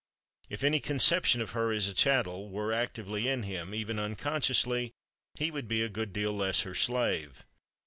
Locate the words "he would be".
5.35-5.83